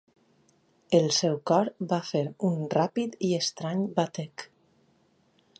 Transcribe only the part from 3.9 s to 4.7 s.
batec.